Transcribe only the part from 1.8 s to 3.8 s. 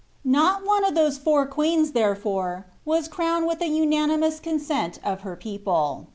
therefore, was crowned with the